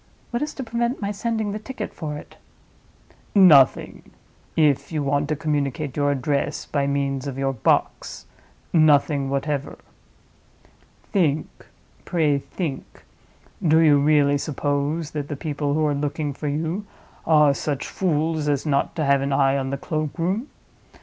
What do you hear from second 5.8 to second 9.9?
your address by means of your box—nothing whatever.